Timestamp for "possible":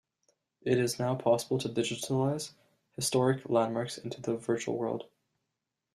1.13-1.59